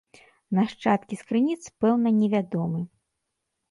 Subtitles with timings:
[0.59, 2.87] Нашчадкі з крыніц пэўна не вядомы.